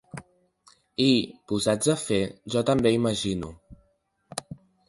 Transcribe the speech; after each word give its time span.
I, 1.05 1.09
posats 1.51 1.93
a 1.95 1.97
fer, 2.05 2.19
jo 2.57 2.65
també 2.71 2.95
imagino. 2.99 3.55